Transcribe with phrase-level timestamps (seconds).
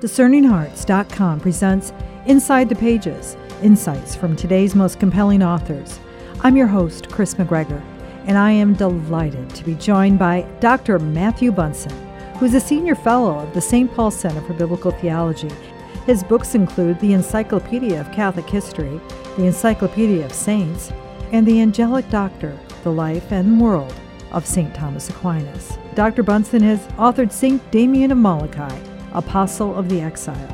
[0.00, 1.94] DiscerningHearts.com presents
[2.26, 5.98] Inside the Pages Insights from today's most compelling authors.
[6.40, 7.82] I'm your host, Chris McGregor,
[8.26, 10.98] and I am delighted to be joined by Dr.
[10.98, 11.92] Matthew Bunson,
[12.34, 13.90] who's a senior fellow of the St.
[13.94, 15.50] Paul Center for Biblical Theology.
[16.04, 19.00] His books include the Encyclopedia of Catholic History,
[19.38, 20.92] the Encyclopedia of Saints,
[21.32, 23.94] and the Angelic Doctor, The Life and World
[24.30, 24.74] of St.
[24.74, 25.78] Thomas Aquinas.
[25.94, 26.22] Dr.
[26.22, 27.70] Bunson has authored St.
[27.70, 28.78] Damien of Molokai,
[29.16, 30.52] Apostle of the Exiled.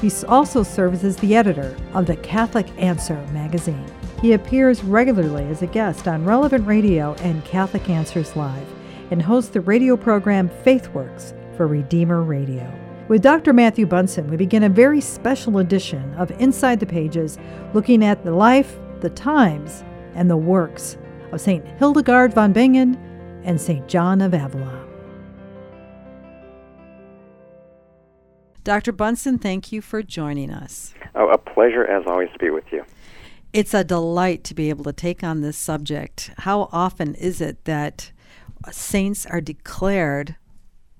[0.00, 3.86] He also serves as the editor of the Catholic Answer magazine.
[4.20, 8.66] He appears regularly as a guest on Relevant Radio and Catholic Answers Live
[9.10, 12.70] and hosts the radio program FaithWorks for Redeemer Radio.
[13.08, 13.52] With Dr.
[13.52, 17.38] Matthew Bunson, we begin a very special edition of Inside the Pages,
[17.74, 19.84] looking at the life, the times,
[20.14, 20.96] and the works
[21.32, 21.66] of St.
[21.78, 22.96] Hildegard von Bingen
[23.44, 23.86] and St.
[23.88, 24.83] John of Avila.
[28.64, 28.92] Dr.
[28.92, 30.94] Bunson, thank you for joining us.
[31.14, 32.82] Oh, a pleasure as always to be with you.
[33.52, 36.30] It's a delight to be able to take on this subject.
[36.38, 38.10] How often is it that
[38.72, 40.36] saints are declared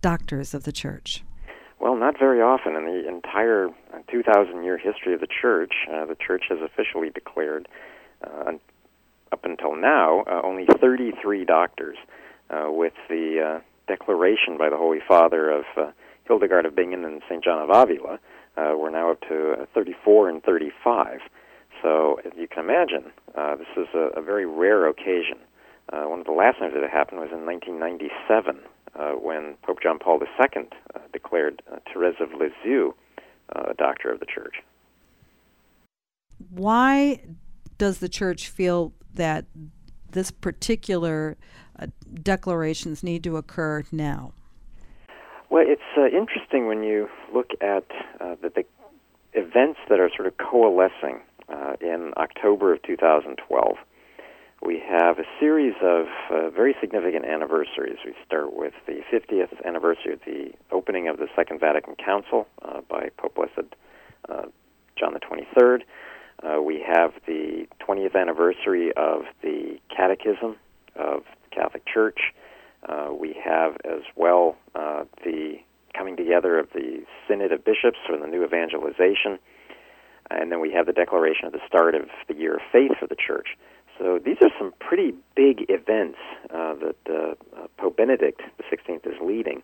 [0.02, 1.24] doctors of the church?
[1.80, 2.76] Well, not very often.
[2.76, 3.70] In the entire
[4.10, 7.66] 2,000 year history of the church, uh, the church has officially declared,
[8.22, 8.52] uh,
[9.32, 11.96] up until now, uh, only 33 doctors,
[12.50, 15.90] uh, with the uh, declaration by the Holy Father of uh,
[16.26, 17.42] Hildegard of Bingen and St.
[17.42, 18.18] John of Avila,
[18.56, 21.20] uh, we're now up to uh, 34 and 35.
[21.82, 25.38] So, as you can imagine, uh, this is a, a very rare occasion.
[25.92, 28.60] Uh, one of the last times that it happened was in 1997
[28.98, 30.62] uh, when Pope John Paul II
[30.94, 32.94] uh, declared uh, Therese of Lisieux
[33.54, 34.56] uh, a doctor of the church.
[36.50, 37.20] Why
[37.78, 39.44] does the church feel that
[40.10, 41.36] this particular
[41.78, 41.86] uh,
[42.22, 44.32] declarations need to occur now?
[45.54, 47.84] Well, it's uh, interesting when you look at
[48.20, 48.64] uh, the, the,
[49.34, 53.76] events that are sort of coalescing uh, in October of 2012.
[54.66, 57.98] We have a series of uh, very significant anniversaries.
[58.04, 62.80] We start with the 50th anniversary of the opening of the Second Vatican Council uh,
[62.90, 63.72] by Pope Blessed
[64.28, 64.46] uh,
[64.98, 65.82] John the 23rd.
[66.64, 70.56] we have the 20th anniversary of the Catechism
[70.96, 72.34] of the Catholic Church.
[72.88, 75.56] Uh, we have as well uh, the
[75.96, 79.38] coming together of the Synod of Bishops for the new evangelization,
[80.30, 83.06] and then we have the declaration of the start of the year of faith for
[83.06, 83.56] the Church.
[83.98, 86.18] So these are some pretty big events
[86.50, 89.62] uh, that uh, uh, Pope Benedict XVI is leading.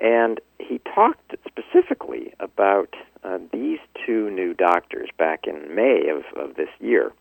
[0.00, 6.56] And he talked specifically about uh, these two new doctors back in May of, of
[6.56, 7.12] this year.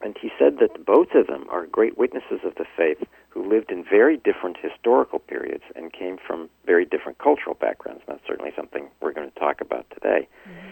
[0.00, 3.06] And he said that both of them are great witnesses of the faith
[3.48, 8.02] lived in very different historical periods and came from very different cultural backgrounds.
[8.06, 10.28] And that's certainly something we're going to talk about today.
[10.48, 10.68] Mm-hmm.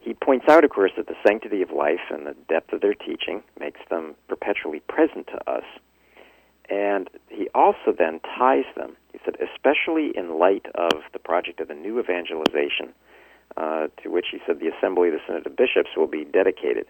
[0.00, 2.94] He points out, of course, that the sanctity of life and the depth of their
[2.94, 5.64] teaching makes them perpetually present to us.
[6.68, 11.68] And he also then ties them, he said, especially in light of the project of
[11.68, 12.92] the new evangelization,
[13.56, 16.86] uh, to which he said the Assembly of the Synod of Bishops will be dedicated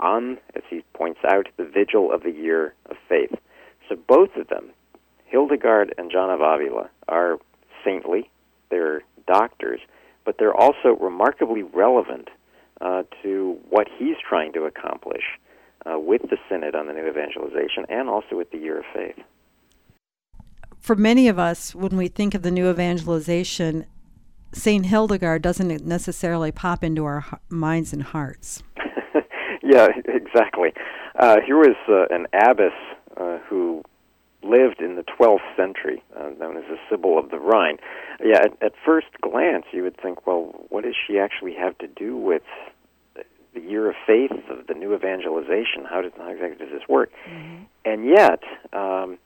[0.00, 3.34] on, as he points out, the vigil of the year of faith.
[3.88, 4.70] So both of them,
[5.24, 7.38] Hildegard and John of Avila, are
[7.84, 8.30] saintly.
[8.70, 9.80] They're doctors,
[10.24, 12.28] but they're also remarkably relevant
[12.80, 15.22] uh, to what he's trying to accomplish
[15.86, 19.16] uh, with the Synod on the new evangelization and also with the year of faith.
[20.78, 23.86] For many of us, when we think of the new evangelization,
[24.52, 24.86] St.
[24.86, 28.62] Hildegard doesn't necessarily pop into our minds and hearts.
[29.62, 30.72] yeah, exactly.
[31.18, 32.72] Uh, here was uh, an abbess
[33.18, 33.82] uh, who
[34.42, 37.78] lived in the 12th century, uh, known as the Sibyl of the Rhine.
[38.24, 41.88] Yeah, at, at first glance, you would think, well, what does she actually have to
[41.88, 42.42] do with
[43.54, 45.84] the year of faith, of the new evangelization?
[45.88, 47.10] How, does, how exactly does this work?
[47.28, 47.64] Mm-hmm.
[47.84, 48.42] And yet,
[48.72, 49.18] um,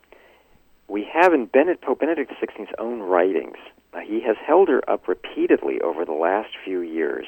[0.89, 3.57] we have in Benedict, Pope Benedict XVI's own writings,
[3.93, 7.27] uh, he has held her up repeatedly over the last few years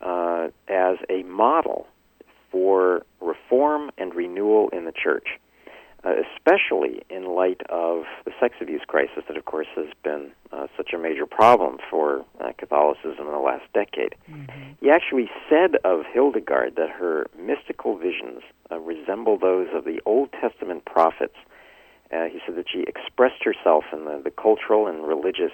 [0.00, 1.86] uh, as a model
[2.50, 5.40] for reform and renewal in the church
[6.10, 10.92] especially in light of the sex abuse crisis that, of course, has been uh, such
[10.92, 14.14] a major problem for uh, Catholicism in the last decade.
[14.30, 14.72] Mm-hmm.
[14.80, 20.30] He actually said of Hildegard that her mystical visions uh, resemble those of the Old
[20.32, 21.36] Testament prophets.
[22.12, 25.52] Uh, he said that she expressed herself in the, the cultural and religious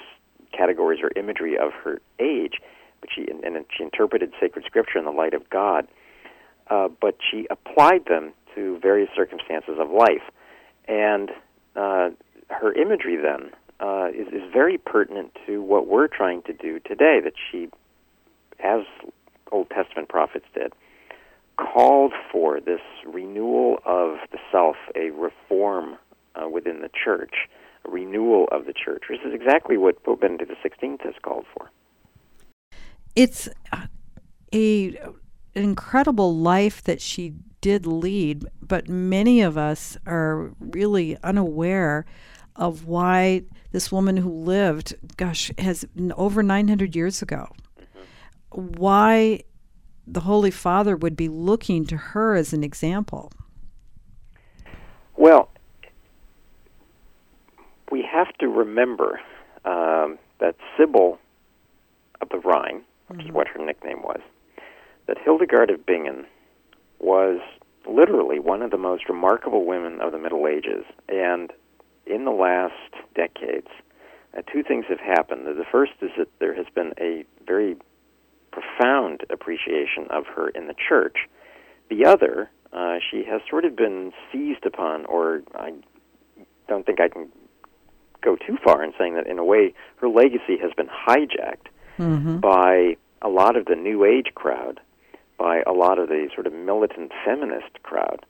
[0.53, 2.55] categories or imagery of her age,
[3.01, 5.87] but she and, and she interpreted sacred scripture in the light of God.
[6.69, 10.23] Uh, but she applied them to various circumstances of life.
[10.91, 11.31] And
[11.77, 12.11] uh,
[12.49, 17.21] her imagery then uh, is, is very pertinent to what we're trying to do today.
[17.23, 17.69] That she
[18.63, 18.83] as
[19.53, 20.73] Old Testament prophets did,
[21.57, 25.97] called for this renewal of the self, a reform
[26.35, 27.49] uh, within the church,
[27.85, 31.71] a renewal of the church, This is exactly what Pope Benedict XVI has called for.
[33.17, 33.49] It's
[34.55, 34.97] a
[35.57, 42.07] an incredible life that she did lead, but many of us are really unaware
[42.57, 43.43] of why
[43.73, 45.85] this woman who lived, gosh, has
[46.17, 47.49] over 900 years ago,
[47.79, 48.73] mm-hmm.
[48.75, 49.43] why
[50.07, 53.33] the Holy Father would be looking to her as an example.
[55.17, 55.51] Well,
[57.91, 59.21] we have to remember
[59.65, 61.19] um, that Sibyl
[62.21, 63.29] of the Rhine, which mm-hmm.
[63.29, 64.21] is what her nickname was,
[65.07, 66.27] that Hildegard of Bingen
[67.01, 67.41] was
[67.89, 70.85] literally one of the most remarkable women of the Middle Ages.
[71.09, 71.53] And
[72.07, 72.75] in the last
[73.15, 73.69] decades,
[74.37, 75.47] uh, two things have happened.
[75.47, 77.77] The first is that there has been a very
[78.53, 81.29] profound appreciation of her in the church.
[81.89, 85.73] The other, uh, she has sort of been seized upon, or I
[86.69, 87.29] don't think I can
[88.21, 91.69] go too far in saying that in a way her legacy has been hijacked
[91.99, 92.39] mm-hmm.
[92.39, 94.81] by a lot of the New Age crowd,
[95.41, 98.27] by a lot of the sort of militant feminist crowd,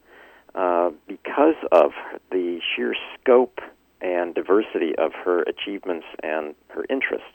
[0.54, 1.90] uh, because of
[2.30, 3.58] the sheer scope
[4.00, 7.26] and diversity of her achievements and her interests.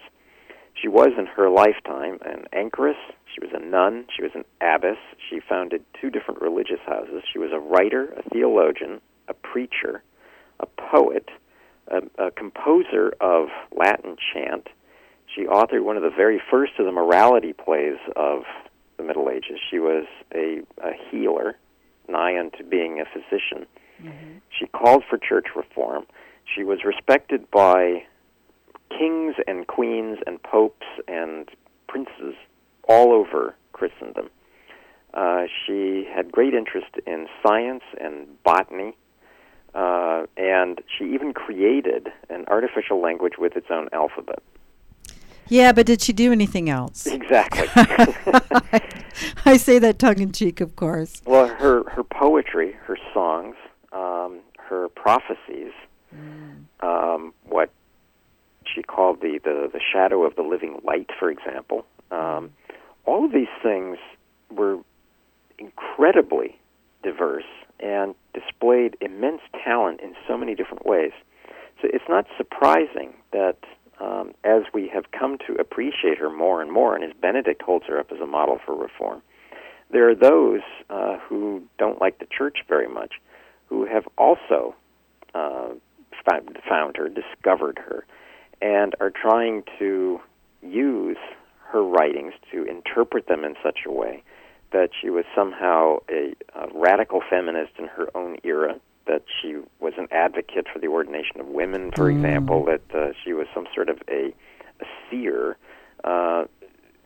[0.82, 2.98] She was in her lifetime an anchoress,
[3.34, 4.98] she was a nun, she was an abbess,
[5.30, 10.04] she founded two different religious houses, she was a writer, a theologian, a preacher,
[10.60, 11.30] a poet,
[11.90, 14.68] a, a composer of Latin chant.
[15.34, 18.44] She authored one of the very first of the morality plays of
[18.98, 19.60] the Middle Ages.
[19.70, 21.58] She was a, a healer,
[22.08, 23.66] nigh unto being a physician.
[24.02, 24.38] Mm-hmm.
[24.58, 26.06] She called for church reform.
[26.46, 28.04] She was respected by
[28.90, 31.50] kings and queens and popes and
[31.88, 32.36] princes
[32.88, 34.30] all over Christendom.
[35.14, 38.96] Uh, she had great interest in science and botany,
[39.74, 44.40] uh, and she even created an artificial language with its own alphabet.
[45.48, 47.06] Yeah, but did she do anything else?
[47.06, 47.68] Exactly.
[49.46, 51.22] I say that tongue in cheek, of course.
[51.26, 53.56] Well, her her poetry, her songs,
[53.92, 55.72] um, her prophecies,
[56.16, 56.66] mm.
[56.82, 57.70] um, what
[58.66, 61.86] she called the, the the shadow of the living light, for example.
[62.12, 62.52] Um,
[63.06, 63.98] all of these things
[64.50, 64.80] were
[65.58, 66.58] incredibly
[67.04, 67.44] diverse
[67.80, 71.12] and displayed immense talent in so many different ways.
[71.82, 73.58] So it's not surprising that
[74.00, 77.86] um, as we have come to appreciate her more and more, and as Benedict holds
[77.86, 79.22] her up as a model for reform,
[79.92, 83.16] there are those uh, who don't like the church very much
[83.66, 84.74] who have also
[85.34, 85.68] uh,
[86.26, 88.06] found, found her, discovered her,
[88.62, 90.22] and are trying to
[90.62, 91.18] use
[91.68, 94.24] her writings to interpret them in such a way
[94.72, 99.94] that she was somehow a, a radical feminist in her own era, that she was
[99.98, 102.16] an advocate for the ordination of women, for mm.
[102.16, 104.34] example, that uh, she was some sort of a,
[105.16, 105.58] seer.
[106.04, 106.46] Uh,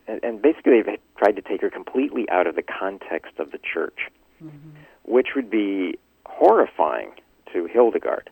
[0.08, 3.60] and, and basically, they've tried to take her completely out of the context of the
[3.60, 4.00] church,
[4.44, 4.70] mm-hmm.
[5.04, 7.12] which would be horrifying
[7.54, 8.30] to Hildegard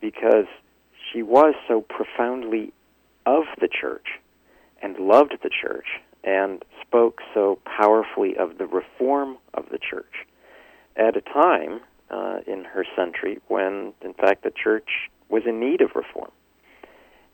[0.00, 0.46] because
[1.12, 2.72] she was so profoundly
[3.26, 4.06] of the church
[4.82, 5.86] and loved the church
[6.24, 10.26] and spoke so powerfully of the reform of the church
[10.96, 11.80] at a time
[12.10, 16.30] uh, in her century when, in fact, the church was in need of reform.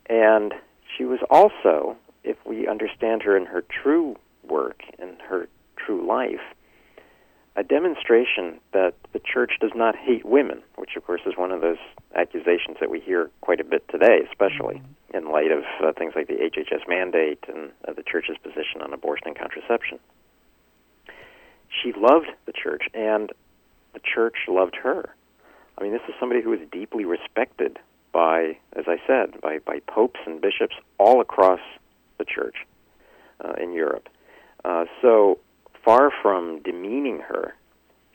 [0.08, 0.54] And
[0.96, 6.40] she was also, if we understand her in her true work and her true life,
[7.56, 11.60] a demonstration that the church does not hate women, which, of course, is one of
[11.60, 11.78] those
[12.14, 15.16] accusations that we hear quite a bit today, especially mm-hmm.
[15.16, 18.92] in light of uh, things like the HHS mandate and uh, the church's position on
[18.92, 19.98] abortion and contraception.
[21.82, 23.32] She loved the church, and
[23.92, 25.14] the church loved her.
[25.76, 27.78] I mean, this is somebody who was deeply respected
[28.18, 31.60] by, as I said, by, by popes and bishops all across
[32.18, 32.66] the church
[33.44, 34.08] uh, in Europe.
[34.64, 35.38] Uh, so
[35.84, 37.54] far from demeaning her,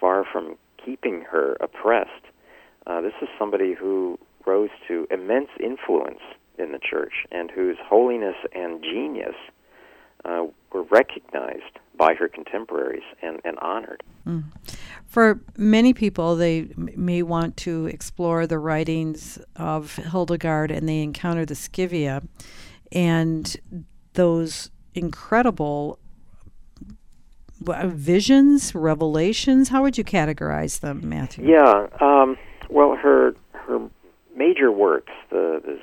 [0.01, 2.25] far from keeping her oppressed,
[2.85, 6.19] uh, this is somebody who rose to immense influence
[6.59, 9.35] in the church and whose holiness and genius
[10.25, 14.03] uh, were recognized by her contemporaries and, and honored.
[14.27, 14.43] Mm.
[15.05, 21.45] For many people, they may want to explore the writings of Hildegard and they encounter
[21.45, 22.27] the Scivias
[22.91, 23.55] and
[24.13, 25.99] those incredible
[27.61, 29.69] visions, revelations.
[29.69, 31.49] How would you categorize them, Matthew?
[31.49, 31.87] Yeah.
[32.01, 32.37] Um,
[32.69, 33.79] well, her her
[34.35, 35.79] major works, the, the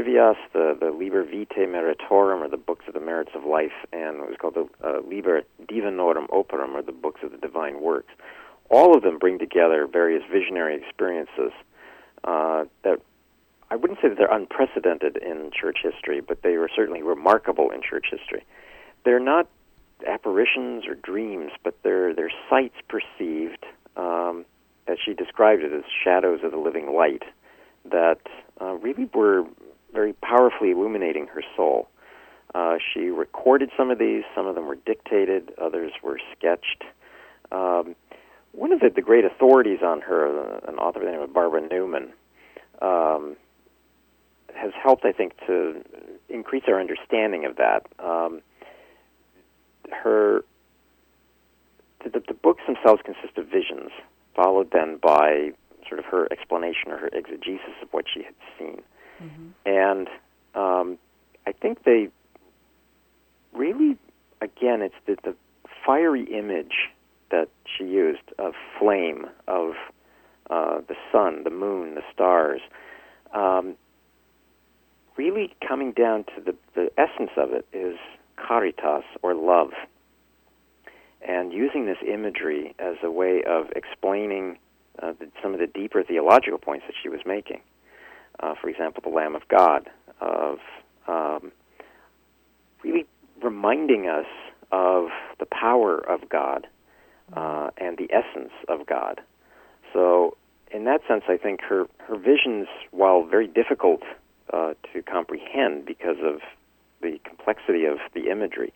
[0.00, 4.16] Scivias, the, the Liber Vitae Meritorum, or the Books of the Merits of Life, and
[4.16, 8.12] it was called the uh, Liber Divinorum Operum, or the Books of the Divine Works.
[8.70, 11.52] All of them bring together various visionary experiences
[12.24, 13.00] uh, that
[13.70, 17.82] I wouldn't say that they're unprecedented in church history, but they were certainly remarkable in
[17.82, 18.44] church history.
[19.04, 19.48] They're not
[20.06, 23.64] apparitions or dreams, but they're they're sights perceived,
[23.96, 24.44] um,
[24.86, 27.22] as she described it as shadows of the living light,
[27.90, 28.20] that
[28.60, 29.44] uh, really were
[29.92, 31.88] very powerfully illuminating her soul.
[32.54, 34.24] Uh, she recorded some of these.
[34.34, 35.52] Some of them were dictated.
[35.60, 36.84] Others were sketched.
[37.52, 37.94] Um,
[38.52, 41.32] one of the, the great authorities on her, uh, an author by the name of
[41.32, 42.12] Barbara Newman,
[42.82, 43.36] um,
[44.54, 45.84] has helped, I think, to
[46.28, 47.86] increase our understanding of that.
[47.98, 48.42] Um,
[49.90, 50.44] her
[52.04, 53.90] the, the books themselves consist of visions,
[54.34, 55.52] followed then by
[55.88, 58.82] sort of her explanation or her exegesis of what she had seen.
[59.22, 59.48] Mm-hmm.
[59.66, 60.08] And
[60.54, 60.98] um,
[61.46, 62.08] I think they
[63.52, 63.96] really,
[64.40, 65.34] again, it's the, the
[65.84, 66.88] fiery image
[67.30, 69.74] that she used of flame, of
[70.50, 72.60] uh, the sun, the moon, the stars.
[73.32, 73.76] Um,
[75.16, 77.96] really coming down to the, the essence of it is
[78.36, 79.70] caritas, or love.
[81.26, 84.58] And using this imagery as a way of explaining
[85.02, 87.60] uh, the, some of the deeper theological points that she was making.
[88.40, 89.88] Uh, for example, the Lamb of God,
[90.20, 90.58] of
[91.06, 91.52] um,
[92.82, 93.06] really
[93.42, 94.26] reminding us
[94.72, 96.66] of the power of God
[97.34, 99.20] uh, and the essence of God.
[99.92, 100.36] So,
[100.72, 104.02] in that sense, I think her, her visions, while very difficult
[104.52, 106.40] uh, to comprehend because of
[107.02, 108.72] the complexity of the imagery,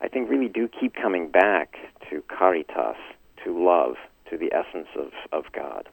[0.00, 1.76] I think really do keep coming back
[2.10, 2.96] to caritas,
[3.44, 3.96] to love,
[4.30, 5.88] to the essence of, of God.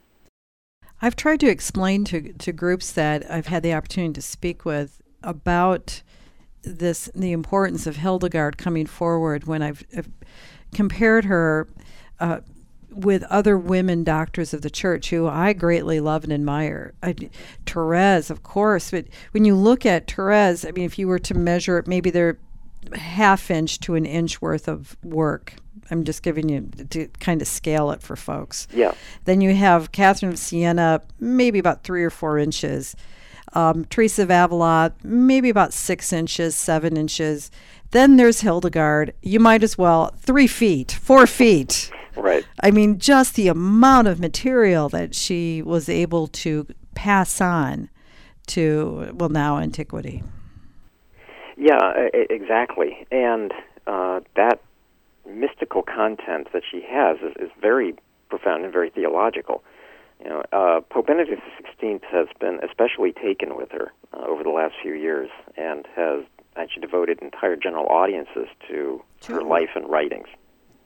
[1.01, 5.01] I've tried to explain to, to groups that I've had the opportunity to speak with
[5.23, 6.01] about
[6.63, 10.09] this the importance of Hildegard coming forward when I've, I've
[10.73, 11.67] compared her
[12.19, 12.41] uh,
[12.91, 16.93] with other women doctors of the church who I greatly love and admire.
[17.01, 17.15] I,
[17.65, 21.33] Therese, of course, but when you look at Therese, I mean, if you were to
[21.33, 22.37] measure it, maybe they're
[22.93, 25.55] half inch to an inch worth of work.
[25.91, 28.67] I'm just giving you to kind of scale it for folks.
[28.73, 28.93] Yeah.
[29.25, 32.95] Then you have Catherine of Siena, maybe about three or four inches.
[33.53, 37.51] Um, Teresa of Avila, maybe about six inches, seven inches.
[37.91, 39.13] Then there's Hildegard.
[39.21, 41.91] You might as well three feet, four feet.
[42.15, 42.45] Right.
[42.61, 47.89] I mean, just the amount of material that she was able to pass on
[48.47, 50.23] to, well, now antiquity.
[51.57, 53.05] Yeah, exactly.
[53.11, 53.53] And
[53.87, 54.61] uh, that
[55.31, 57.95] mystical content that she has is, is very
[58.29, 59.63] profound and very theological.
[60.23, 61.41] You know, uh, Pope Benedict
[61.81, 66.23] XVI has been especially taken with her uh, over the last few years and has
[66.55, 70.27] actually devoted entire general audiences to her life and writings.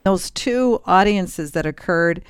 [0.04, 2.22] Those two audiences that occurred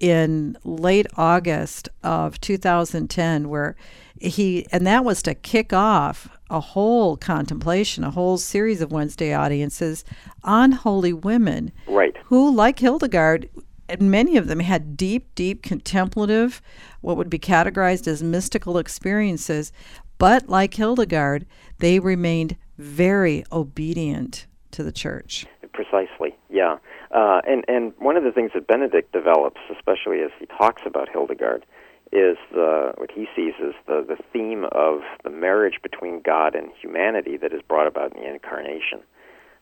[0.00, 3.76] in late August of 2010, where
[4.20, 9.32] he, and that was to kick off a whole contemplation, a whole series of Wednesday
[9.32, 10.04] audiences
[10.42, 11.72] on holy women.
[11.86, 12.14] Right.
[12.26, 13.48] Who, like Hildegard,
[13.88, 16.62] and many of them had deep, deep contemplative,
[17.00, 19.72] what would be categorized as mystical experiences.
[20.18, 21.46] But like Hildegard,
[21.78, 25.46] they remained very obedient to the church.
[25.72, 26.78] Precisely, yeah.
[27.10, 31.08] Uh, and and one of the things that Benedict develops, especially as he talks about
[31.08, 31.64] Hildegard,
[32.14, 36.70] is the what he sees as the the theme of the marriage between God and
[36.80, 39.00] humanity that is brought about in the incarnation.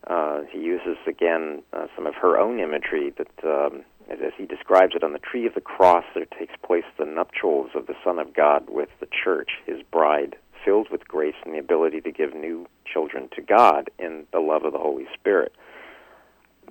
[0.06, 4.44] Uh, he uses again uh, some of her own imagery that, um, as, as he
[4.44, 7.94] describes it, on the tree of the cross there takes place the nuptials of the
[8.04, 12.10] Son of God with the church, his bride, filled with grace and the ability to
[12.10, 15.52] give new children to God in the love of the Holy Spirit.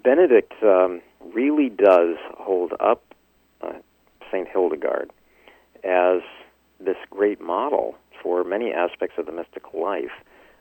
[0.04, 1.02] Benedict um,
[1.34, 3.04] really does hold up
[3.62, 3.74] uh,
[4.30, 5.10] Saint Hildegard
[5.84, 6.22] as
[6.80, 10.12] this great model for many aspects of the mystical life,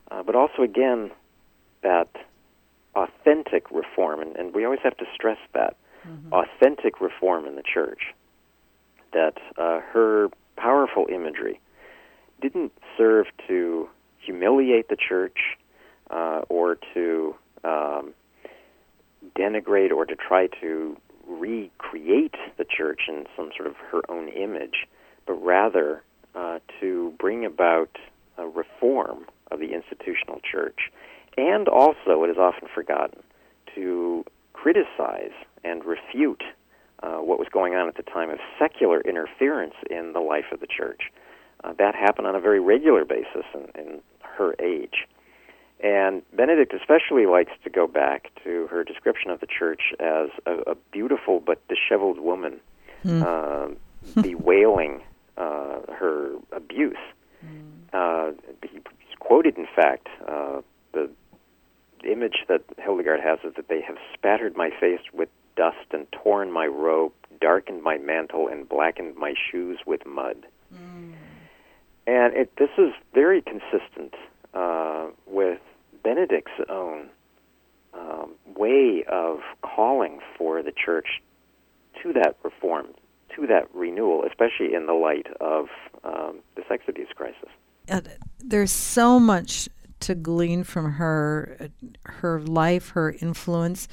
[0.09, 1.11] uh, but also again
[1.83, 2.09] that
[2.95, 5.75] authentic reform, and, and we always have to stress that
[6.07, 6.33] mm-hmm.
[6.33, 8.13] authentic reform in the church.
[9.13, 11.59] That uh, her powerful imagery
[12.41, 15.37] didn't serve to humiliate the church
[16.09, 18.13] uh, or to um,
[19.35, 20.97] denigrate or to try to
[21.27, 24.87] recreate the church in some sort of her own image,
[25.25, 26.03] but rather
[26.35, 27.97] uh, to bring about
[28.37, 30.91] a reform of the institutional church.
[31.37, 33.21] And also, it is often forgotten,
[33.75, 35.31] to criticize
[35.63, 36.43] and refute
[37.03, 40.59] uh, what was going on at the time of secular interference in the life of
[40.59, 41.11] the church.
[41.63, 45.07] Uh, that happened on a very regular basis in, in her age.
[45.83, 50.71] And Benedict especially likes to go back to her description of the church as a,
[50.71, 52.59] a beautiful but disheveled woman,
[53.03, 53.23] mm.
[53.23, 55.01] uh, bewailing
[55.41, 56.15] uh, her
[56.51, 57.03] abuse.
[57.45, 57.71] Mm.
[57.99, 58.27] Uh,
[58.71, 60.61] he's quoted, in fact, uh,
[60.93, 61.09] the
[62.03, 66.51] image that Hildegard has is that they have spattered my face with dust and torn
[66.51, 70.37] my robe, darkened my mantle, and blackened my shoes with mud.
[70.73, 71.13] Mm.
[72.07, 74.15] And it, this is very consistent
[74.53, 75.59] uh, with
[76.03, 77.09] Benedict's own
[77.93, 81.21] um, way of calling for the church
[82.01, 82.87] to that reform,
[83.35, 85.67] to that renewal, especially in the light of
[86.03, 87.49] um, the sex abuse crisis.
[87.89, 88.01] Uh,
[88.39, 89.69] there's so much
[90.01, 91.69] to glean from her,
[92.05, 93.87] her life, her influence.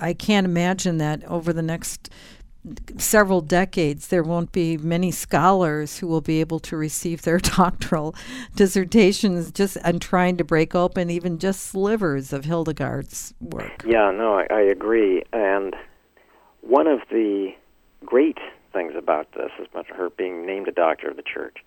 [0.00, 2.10] I can't imagine that over the next
[2.98, 8.14] several decades, there won't be many scholars who will be able to receive their doctoral
[8.54, 13.84] dissertations just and trying to break open even just slivers of Hildegard's work.
[13.86, 15.22] Yeah, no, I, I agree.
[15.32, 15.74] And
[16.60, 17.52] one of the
[18.10, 18.38] great
[18.72, 21.58] things about this, as much her being named a doctor of the church,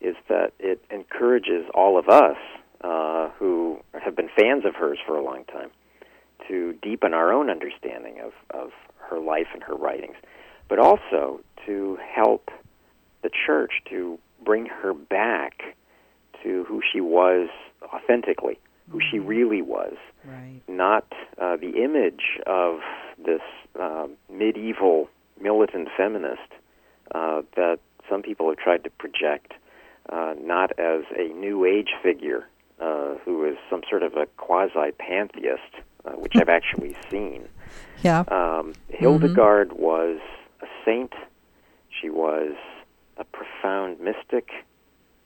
[0.00, 2.36] is that it encourages all of us
[2.82, 5.70] uh, who have been fans of hers for a long time
[6.48, 8.70] to deepen our own understanding of, of
[9.10, 10.14] her life and her writings,
[10.68, 12.50] but also to help
[13.22, 15.74] the church to bring her back
[16.42, 17.48] to who she was
[17.82, 18.58] authentically,
[18.90, 19.26] who she mm-hmm.
[19.26, 19.94] really was,
[20.24, 20.62] right.
[20.68, 21.04] not
[21.36, 22.78] uh, the image of
[23.18, 23.42] this
[23.78, 25.08] uh, medieval
[25.40, 26.52] militant feminist
[27.14, 27.78] uh, that
[28.08, 29.52] some people have tried to project,
[30.08, 32.46] uh, not as a new age figure
[32.80, 37.48] uh, who is some sort of a quasi pantheist, uh, which I've actually seen.
[38.02, 38.24] Yeah.
[38.28, 39.82] Um, Hildegard mm-hmm.
[39.82, 40.18] was
[40.62, 41.12] a saint.
[42.00, 42.54] She was
[43.18, 44.48] a profound mystic,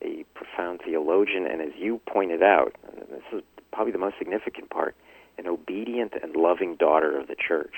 [0.03, 2.75] a profound theologian, and as you pointed out,
[3.11, 3.43] this is
[3.73, 4.97] probably the most significant part,
[5.39, 7.75] an obedient and loving daughter of the church.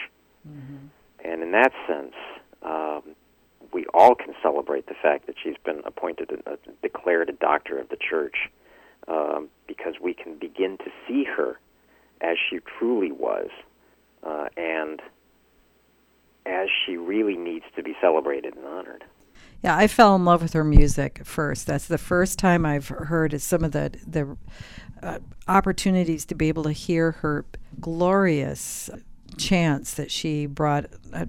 [0.48, 0.86] Mm-hmm.
[1.24, 2.14] And in that sense,
[2.62, 3.02] um,
[3.72, 7.78] we all can celebrate the fact that she's been appointed, and uh, declared a doctor
[7.78, 8.50] of the church,
[9.08, 11.58] um, because we can begin to see her
[12.20, 13.48] as she truly was,
[14.22, 15.02] uh, and
[16.46, 19.04] as she really needs to be celebrated and honored.
[19.62, 21.66] Yeah, I fell in love with her music first.
[21.66, 24.36] That's the first time I've heard some of the the
[25.02, 27.44] uh, opportunities to be able to hear her
[27.80, 28.90] glorious
[29.36, 30.86] chants that she brought.
[31.12, 31.26] Uh,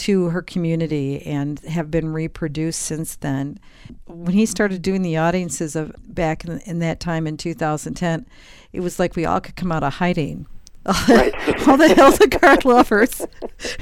[0.00, 3.58] to her community and have been reproduced since then.
[4.06, 8.24] When he started doing the audiences of back in, in that time in 2010,
[8.72, 10.46] it was like we all could come out of hiding.
[10.86, 11.34] Right.
[11.68, 13.20] all the Hildegard lovers.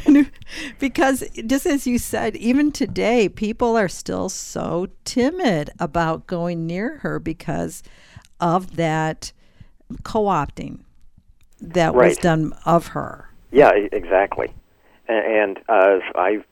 [0.80, 6.98] because just as you said, even today, people are still so timid about going near
[6.98, 7.84] her because
[8.40, 9.32] of that
[10.02, 10.80] co opting
[11.60, 12.08] that right.
[12.08, 13.27] was done of her.
[13.50, 14.52] Yeah, exactly.
[15.08, 16.44] And uh, I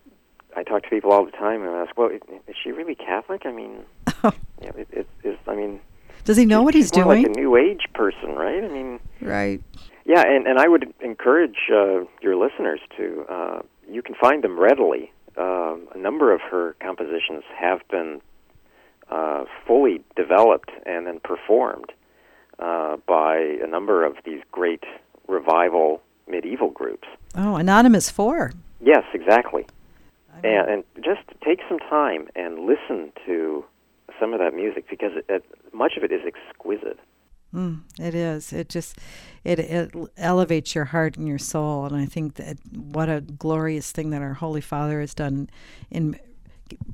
[0.57, 3.43] I talk to people all the time and ask, well, is she really Catholic?
[3.45, 3.85] I mean,
[4.25, 5.81] know, it, it, it's, I mean,
[6.25, 7.25] does he know what he's doing?
[7.25, 8.65] Like a new age person, right?
[8.65, 9.63] I mean, right.
[10.07, 14.59] Yeah, and and I would encourage uh, your listeners to uh, you can find them
[14.59, 15.13] readily.
[15.37, 18.23] Uh, a number of her compositions have been
[19.11, 21.93] uh, fully developed and then performed
[22.59, 24.85] uh, by a number of these great
[25.29, 27.09] revival medieval groups.
[27.35, 28.53] Oh, Anonymous Four.
[28.81, 29.67] Yes, exactly.
[30.45, 33.65] And, and just take some time and listen to
[34.21, 36.99] some of that music because it, it, much of it is exquisite.
[37.55, 38.53] Mm, it is.
[38.53, 38.99] It just
[39.45, 43.93] it, it elevates your heart and your soul, and I think that what a glorious
[43.93, 45.49] thing that our Holy Father has done
[45.91, 46.19] in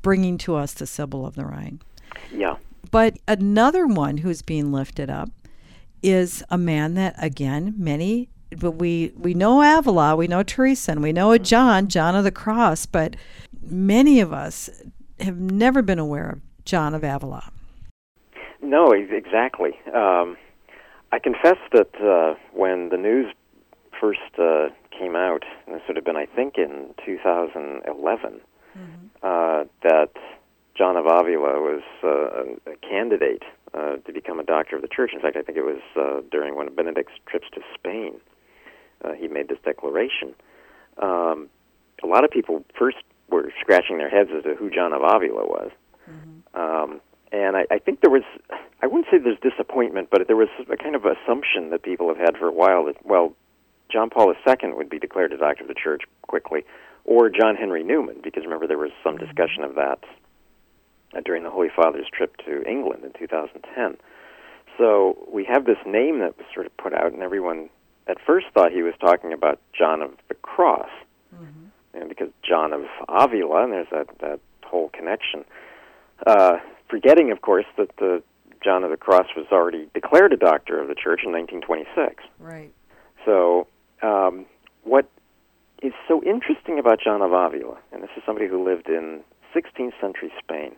[0.02, 1.80] bringing to us the Sibyl of the Rhine.
[2.30, 2.56] Yeah.
[2.90, 5.30] But another one who's being lifted up
[6.02, 11.02] is a man that again many but we we know Avila, we know Teresa, and
[11.02, 13.16] we know a John, John of the Cross, but
[13.62, 14.70] many of us
[15.20, 17.50] have never been aware of John of Avila.
[18.60, 19.72] No, exactly.
[19.94, 20.36] Um,
[21.10, 23.32] I confess that uh, when the news
[24.00, 28.40] first uh, came out, and this would have been, I think, in 2011,
[28.78, 29.06] mm-hmm.
[29.22, 30.12] uh, that
[30.76, 33.42] John of Avila was uh, a candidate
[33.74, 35.10] uh, to become a doctor of the church.
[35.12, 38.14] In fact, I think it was uh, during one of Benedict's trips to Spain
[39.04, 40.34] uh, he made this declaration.
[41.00, 41.48] Um,
[42.02, 45.46] a lot of people first were scratching their heads as to who John of Avila
[45.46, 45.70] was.
[46.10, 46.60] Mm-hmm.
[46.60, 47.00] Um,
[47.32, 48.24] and I, I think there was,
[48.82, 52.18] I wouldn't say there's disappointment, but there was a kind of assumption that people have
[52.18, 53.34] had for a while that, well,
[53.90, 56.64] John Paul II would be declared a doctor of the church quickly,
[57.04, 59.24] or John Henry Newman, because remember there was some mm-hmm.
[59.24, 60.04] discussion of that
[61.16, 63.96] uh, during the Holy Father's trip to England in 2010.
[64.78, 67.70] so we have this name that was sort of put out, and everyone
[68.06, 70.90] at first thought he was talking about John of the Cross,
[71.34, 71.66] mm-hmm.
[71.94, 75.44] you know, because John of Avila, and there's that that whole connection.
[76.26, 78.22] Uh, forgetting, of course, that the
[78.62, 82.22] John of the Cross was already declared a doctor of the church in 1926.
[82.38, 82.70] Right.
[83.24, 83.66] So,
[84.02, 84.46] um,
[84.84, 85.08] what
[85.82, 89.20] is so interesting about John of Avila, and this is somebody who lived in
[89.54, 90.72] 16th century Spain,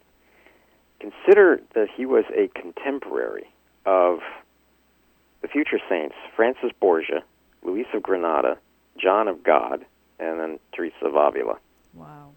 [0.99, 3.47] consider that he was a contemporary
[3.85, 4.21] of
[5.45, 7.23] the future saints Francis Borgia,
[7.63, 8.57] Luis of Granada,
[8.97, 9.85] John of God,
[10.19, 11.59] and then Teresa of Avila.
[11.93, 12.31] Wow.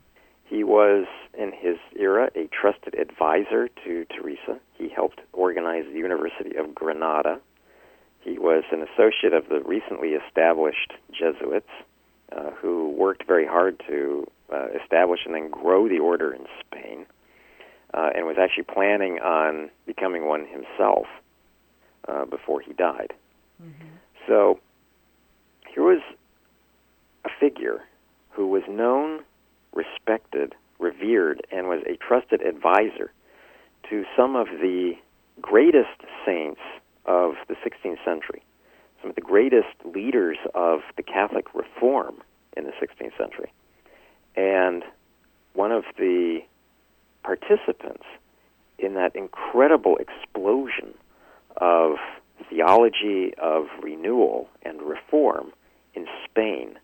[0.44, 4.60] He was, in his era, a trusted advisor to Teresa.
[4.74, 7.40] He helped organize the University of Granada.
[8.20, 11.70] He was an associate of the recently established Jesuits,
[12.36, 17.06] uh, who worked very hard to uh, establish and then grow the order in Spain,
[17.94, 21.08] uh, and was actually planning on becoming one himself
[22.08, 23.14] uh, before he died.
[23.62, 23.88] Mm-hmm.
[24.28, 24.60] So
[25.74, 26.02] here was
[27.26, 27.84] a figure
[28.30, 29.22] who was known,
[29.74, 33.12] respected, revered, and was a trusted advisor
[33.90, 34.94] to some of the
[35.42, 36.62] greatest saints
[37.06, 38.44] of the 16th century,
[39.02, 42.16] some of the greatest leaders of the Catholic reform
[42.56, 43.52] in the 16th century.
[44.36, 44.84] And
[45.54, 46.40] one of the
[47.24, 48.04] participants
[48.78, 50.94] in that incredible explosion
[51.58, 51.98] of
[52.50, 55.52] theology of renewal and reform
[55.94, 56.78] in Spain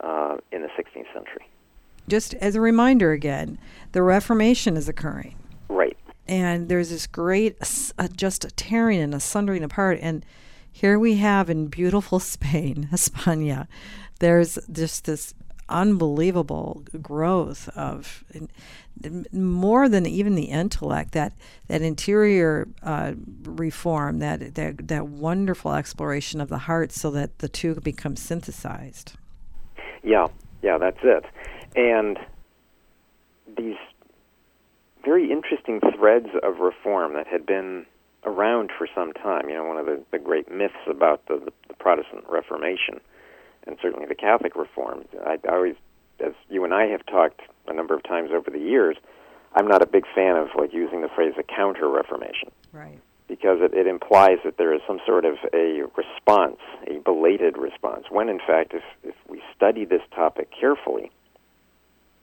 [0.00, 1.48] uh, in the 16th century.
[2.08, 3.58] Just as a reminder again,
[3.92, 5.36] the Reformation is occurring.
[5.68, 5.96] Right.
[6.28, 7.56] And there's this great,
[7.98, 9.98] uh, just a tearing and a sundering apart.
[10.00, 10.24] And
[10.70, 13.66] here we have in beautiful Spain, España,
[14.18, 15.34] there's just this
[15.68, 18.24] unbelievable growth of
[19.32, 21.32] more than even the intellect that
[21.68, 27.48] that interior uh, reform that, that that wonderful exploration of the heart so that the
[27.48, 29.14] two become synthesized.
[30.02, 30.28] Yeah.
[30.62, 31.24] Yeah that's it.
[31.74, 32.18] And
[33.56, 33.76] these
[35.04, 37.86] very interesting threads of reform that had been
[38.24, 41.52] around for some time you know one of the, the great myths about the, the,
[41.68, 43.00] the protestant reformation
[43.66, 45.76] and certainly the catholic reform I, always
[46.24, 48.96] as you and I have talked a number of times over the years,
[49.54, 52.50] I'm not a big fan of like using the phrase a counter reformation.
[52.72, 52.98] Right.
[53.28, 58.04] Because it, it implies that there is some sort of a response, a belated response.
[58.10, 61.10] When in fact, if, if we study this topic carefully,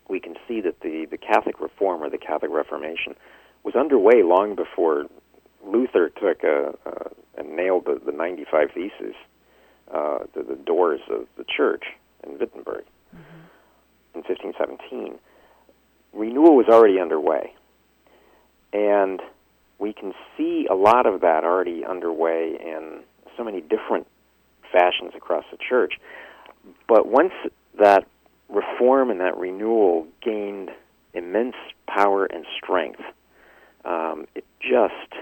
[0.07, 3.15] we can see that the, the Catholic reform or the Catholic Reformation
[3.63, 5.05] was underway long before
[5.65, 9.15] Luther took a, uh, and nailed the, the 95 Theses
[9.91, 11.85] uh, to the doors of the church
[12.23, 12.85] in Wittenberg
[14.13, 15.17] in 1517,
[16.13, 17.53] renewal was already underway.
[18.71, 19.21] And
[19.79, 23.01] we can see a lot of that already underway in
[23.35, 24.07] so many different
[24.71, 25.93] fashions across the church.
[26.87, 27.33] But once
[27.79, 28.05] that
[28.49, 30.71] reform and that renewal gained
[31.13, 31.55] immense
[31.87, 33.01] power and strength,
[33.85, 35.21] um, it just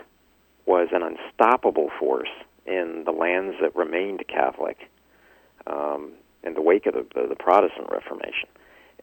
[0.66, 2.30] was an unstoppable force
[2.66, 4.78] in the lands that remained Catholic
[5.68, 8.50] um, in the wake of the, the, the Protestant Reformation.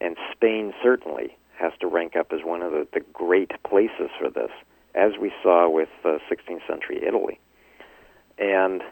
[0.01, 4.31] And Spain certainly has to rank up as one of the, the great places for
[4.31, 4.51] this,
[4.95, 7.39] as we saw with uh, 16th century Italy.
[8.39, 8.83] And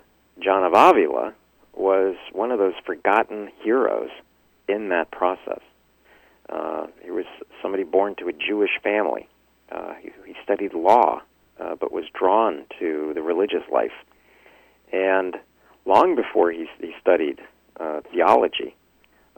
[0.41, 1.33] John of Avila
[1.75, 4.11] was one of those forgotten heroes
[4.69, 5.61] in that process.
[6.49, 7.25] Uh, he was
[7.63, 9.29] somebody born to a Jewish family.
[9.71, 11.21] Uh, he, he studied law,
[11.61, 13.93] uh, but was drawn to the religious life.
[14.93, 15.37] And
[15.85, 17.41] long before he, he studied
[17.79, 18.75] uh, theology,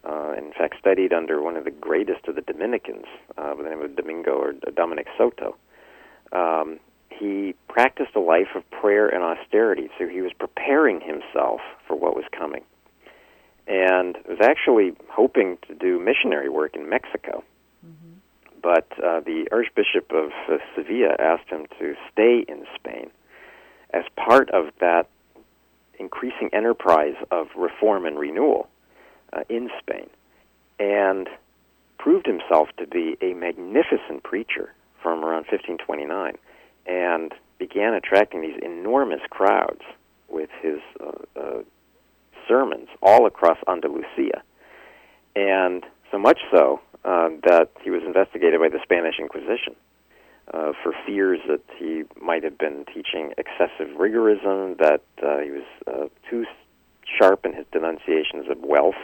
[0.04, 3.06] uh, in fact, studied under one of the greatest of the Dominicans
[3.36, 5.56] uh, by the name of Domingo or Dominic Soto.
[6.32, 6.78] Um,
[7.10, 12.14] he practiced a life of prayer and austerity, so he was preparing himself for what
[12.14, 12.62] was coming.
[13.66, 17.44] And was actually hoping to do missionary work in Mexico.
[17.84, 18.14] Mm-hmm.
[18.62, 23.10] But uh, the Archbishop of uh, Sevilla asked him to stay in Spain
[23.92, 25.08] as part of that
[25.98, 28.68] increasing enterprise of reform and renewal
[29.32, 30.08] uh, in Spain,
[30.78, 31.28] and
[31.98, 36.36] proved himself to be a magnificent preacher from around 1529,
[36.86, 39.82] and began attracting these enormous crowds
[40.28, 41.62] with his uh, uh,
[42.46, 44.42] sermons all across Andalusia,
[45.36, 49.74] and so much so uh, that he was investigated by the Spanish Inquisition.
[50.54, 55.64] Uh, for fears that he might have been teaching excessive rigorism, that uh, he was
[55.86, 56.46] uh, too
[57.04, 58.94] sharp in his denunciations of wealth,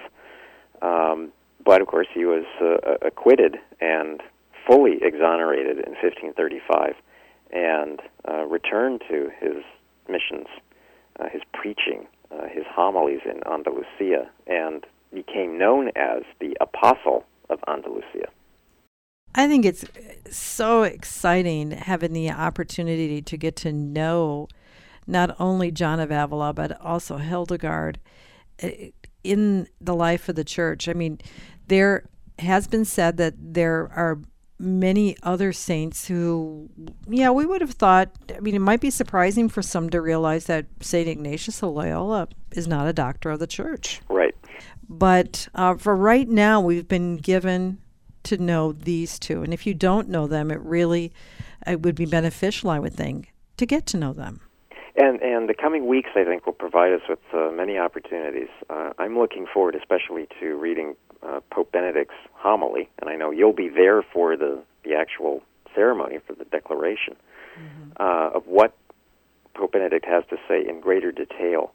[0.81, 1.33] um,
[1.65, 4.23] but of course, he was uh, acquitted and
[4.67, 6.95] fully exonerated in 1535
[7.53, 9.63] and uh, returned to his
[10.09, 10.47] missions,
[11.21, 17.61] uh, his preaching, uh, his homilies in Andalusia, and became known as the Apostle of
[17.69, 18.29] Andalusia.
[19.35, 19.85] I think it's
[20.31, 24.49] so exciting having the opportunity to get to know
[25.07, 27.99] not only John of Avila, but also Hildegard
[28.61, 28.91] eh,
[29.23, 30.89] in the life of the church.
[30.89, 31.19] I mean,
[31.67, 34.21] there has been said that there are
[34.59, 36.71] many other saints who,
[37.09, 38.11] yeah, we would have thought.
[38.35, 41.09] I mean, it might be surprising for some to realize that St.
[41.09, 44.01] Ignatius of Loyola is not a doctor of the church.
[44.09, 44.35] Right.
[44.89, 47.79] But uh, for right now, we've been given
[48.25, 49.43] to know these two.
[49.43, 51.13] And if you don't know them, it really
[51.67, 54.41] it would be beneficial, I would think, to get to know them.
[54.97, 58.49] And and the coming weeks, I think, will provide us with uh, many opportunities.
[58.71, 63.53] Uh, I'm looking forward, especially to reading uh, Pope Benedict's homily, and I know you'll
[63.53, 65.43] be there for the the actual
[65.75, 67.17] ceremony for the declaration
[67.59, 67.91] mm-hmm.
[67.99, 68.77] uh, of what
[69.55, 71.73] Pope Benedict has to say in greater detail,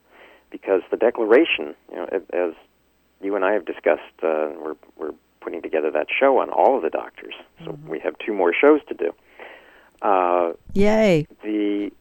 [0.50, 2.54] because the declaration, you know, as
[3.22, 5.14] you and I have discussed, uh, we're we're
[5.50, 7.34] putting together that show on all of the doctors,
[7.66, 7.90] so mm-hmm.
[7.90, 9.12] we have two more shows to do.
[10.02, 11.26] Uh, Yay!
[11.44, 11.92] The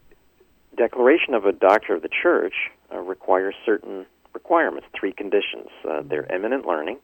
[0.76, 2.54] declaration of a doctor of the church
[2.92, 6.98] uh, requires certain requirements, three conditions: uh, their eminent learning,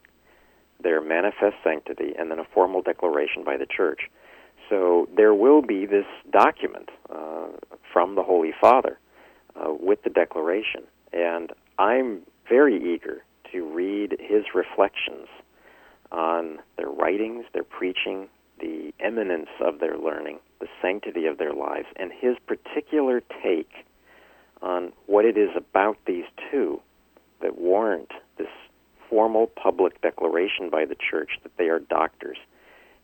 [0.81, 4.01] their manifest sanctity, and then a formal declaration by the church.
[4.69, 7.47] So there will be this document uh,
[7.91, 8.99] from the Holy Father
[9.55, 15.27] uh, with the declaration, and I'm very eager to read his reflections
[16.11, 18.27] on their writings, their preaching,
[18.59, 23.71] the eminence of their learning, the sanctity of their lives, and his particular take
[24.61, 26.79] on what it is about these two
[27.41, 28.47] that warrant this
[29.09, 32.37] formal public declaration by the church that they are doctors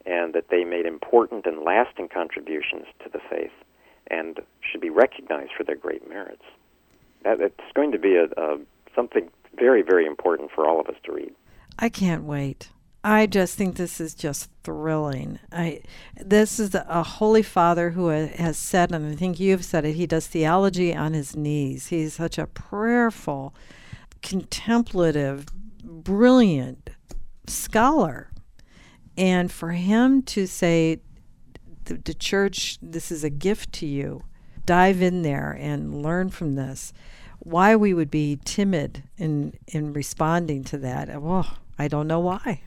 [0.06, 3.52] and that they made important and lasting contributions to the faith
[4.10, 6.44] and should be recognized for their great merits.
[7.24, 8.58] That, it's going to be a, a
[8.96, 11.34] something very, very important for all of us to read.
[11.78, 12.70] I can't wait.
[13.04, 15.40] I just think this is just thrilling.
[15.52, 15.82] I
[16.16, 19.94] this is a Holy Father who has said, and I think you've said it.
[19.94, 21.88] He does theology on his knees.
[21.88, 23.56] He's such a prayerful,
[24.22, 25.48] contemplative,
[25.84, 26.92] brilliant
[27.48, 28.30] scholar,
[29.18, 31.00] and for him to say,
[31.86, 34.24] the, the church, this is a gift to you.
[34.68, 36.94] Dive in there and learn from this.
[37.40, 41.20] Why we would be timid in in responding to that?
[41.20, 42.62] Well, I don't know why.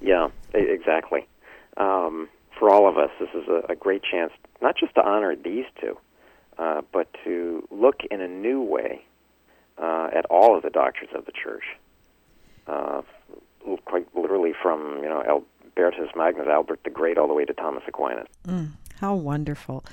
[0.00, 1.26] Yeah, exactly.
[1.76, 5.36] Um, for all of us, this is a, a, great chance not just to honor
[5.36, 5.96] these two,
[6.58, 9.04] uh, but to look in a new way
[9.80, 11.64] uh, at all of the doctors of the church.
[12.66, 13.02] Uh,
[13.84, 17.82] quite literally from you know Albertus Magnus, Albert the Great, all the way to Thomas
[17.86, 18.26] Aquinas.
[18.46, 19.84] Mm, how wonderful,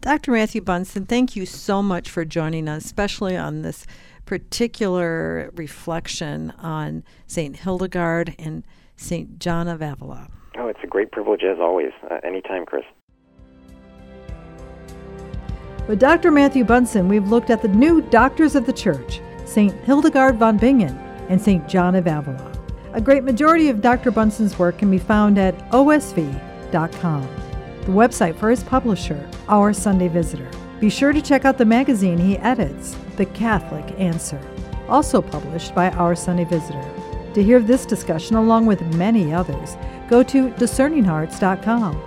[0.00, 0.32] Dr.
[0.32, 1.06] Matthew Bunson.
[1.06, 3.86] Thank you so much for joining us, especially on this
[4.26, 8.64] particular reflection on Saint Hildegard and
[9.00, 9.38] St.
[9.38, 10.28] John of Avila.
[10.58, 11.92] Oh, it's a great privilege as always.
[12.10, 12.84] Uh, anytime, Chris.
[15.88, 16.30] With Dr.
[16.30, 19.72] Matthew Bunson, we've looked at the new Doctors of the Church, St.
[19.84, 20.96] Hildegard von Bingen
[21.28, 21.66] and St.
[21.66, 22.52] John of Avila.
[22.92, 24.10] A great majority of Dr.
[24.10, 27.28] Bunson's work can be found at osv.com,
[27.82, 30.50] the website for his publisher, Our Sunday Visitor.
[30.78, 34.40] Be sure to check out the magazine he edits, The Catholic Answer,
[34.88, 36.99] also published by Our Sunday Visitor.
[37.34, 39.76] To hear this discussion, along with many others,
[40.08, 42.02] go to discerninghearts.com.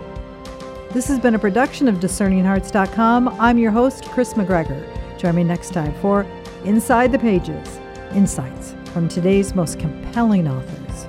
[0.92, 3.30] This has been a production of discerninghearts.com.
[3.40, 4.86] I'm your host, Chris McGregor.
[5.18, 6.26] Join me next time for
[6.66, 7.80] Inside the Pages
[8.14, 11.08] Insights from today's most compelling authors.